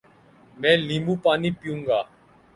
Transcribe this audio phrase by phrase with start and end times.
[0.57, 1.99] میں لیموں پانی پیوں گا